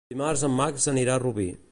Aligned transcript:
Dimarts 0.13 0.43
en 0.47 0.55
Max 0.61 0.87
anirà 0.93 1.17
a 1.19 1.23
Rubí. 1.25 1.47